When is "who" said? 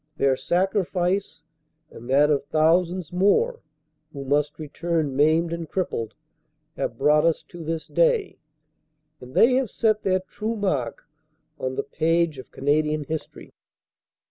4.11-4.25